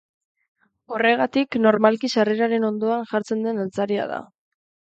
[0.95, 4.19] Horregatik normalki sarreraren ondoan jartzen den altzaria da.